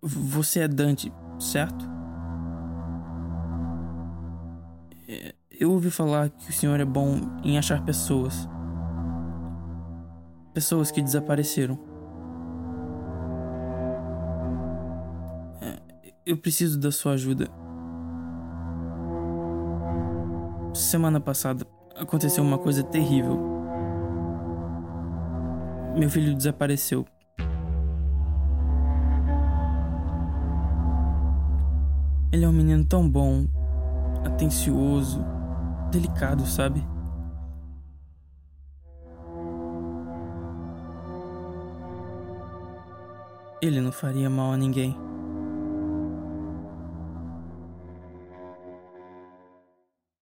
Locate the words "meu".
25.96-26.10